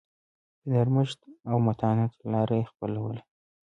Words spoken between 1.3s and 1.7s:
او